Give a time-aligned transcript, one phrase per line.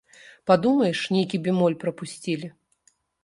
[0.51, 2.47] Падумаеш, нейкі бемоль прапусцілі.